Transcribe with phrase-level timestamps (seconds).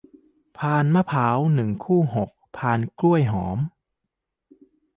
[0.57, 3.57] พานมะพร้าว หนึ่ง คู่ หก พานกล้วยหอม